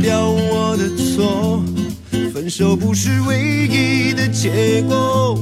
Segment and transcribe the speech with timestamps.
[0.00, 1.62] 表我的错
[2.32, 5.38] 分手不是唯一的结果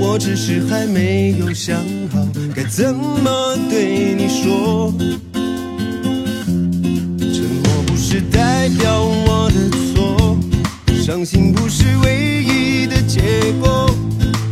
[0.00, 1.78] 我只是还没有想
[2.12, 4.92] 好该怎么对你说？
[7.18, 10.36] 沉默不是代表我的错
[11.02, 13.20] 伤心不是唯一的结
[13.60, 13.88] 果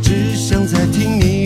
[0.01, 1.42] 只想再听你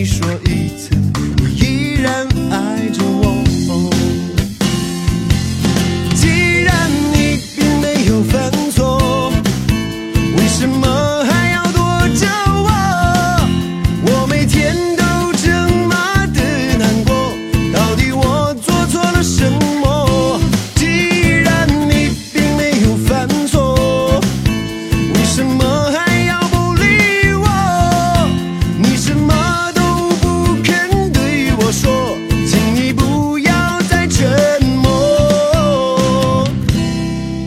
[25.38, 28.28] 什么还要不理我？
[28.76, 36.44] 你什么都不肯对我说，请你不要再沉默。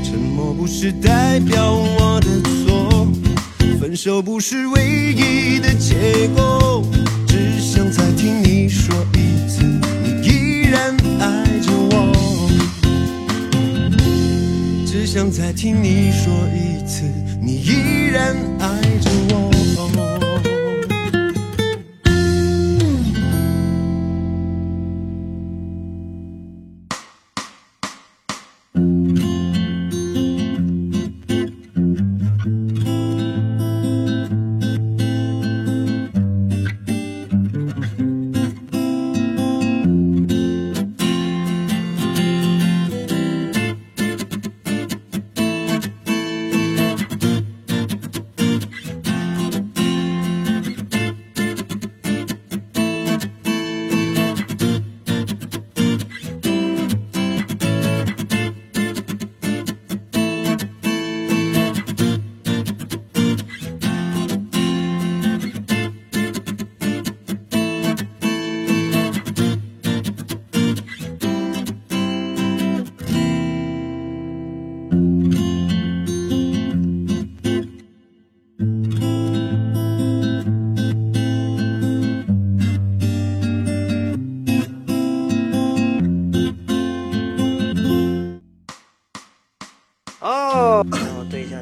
[0.05, 2.27] 沉默不是代表我的
[2.65, 3.05] 错，
[3.77, 6.60] 分手不是唯一的结果，
[15.13, 17.03] 想再听你说一次，
[17.41, 19.11] 你依然爱着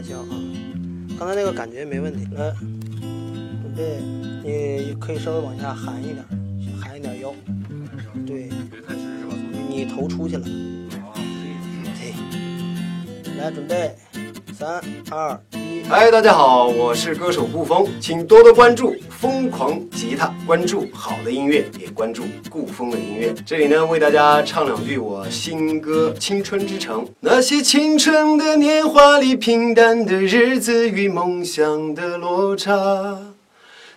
[0.01, 0.25] 行啊，
[1.17, 2.25] 刚才那个感觉没问题。
[2.35, 2.53] 来，
[3.61, 3.99] 准备，
[4.43, 6.25] 你可以稍微往下含一点，
[6.79, 7.33] 含一点腰。
[8.25, 8.49] 对，
[9.69, 10.43] 你头出去了。
[11.99, 12.13] 对，
[13.37, 13.95] 来准备，
[14.53, 15.39] 三二。
[15.87, 23.33] 嗨，大家好，我是歌手顾峰，请多多关注疯狂吉他，关注好的音乐，也关注顾峰的音乐。
[23.45, 27.05] 这里呢，为大家唱两句我新歌《青春之城》。
[27.19, 32.73] 那些青春的年华里，平淡的日子与梦想的落差。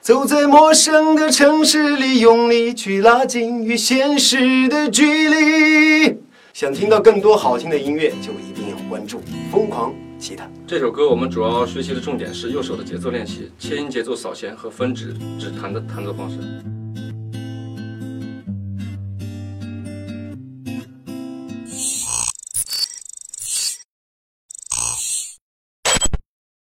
[0.00, 6.16] 走在陌生的城市里，用力去拉近与现实的距离。
[6.52, 10.48] 想听到更多好听的音乐，就一定要关注疯狂吉他。
[10.66, 16.38] 这首歌我们主要学习的重点是右手的节奏练习，切音节奏扫弦和分指指弹的弹奏方式。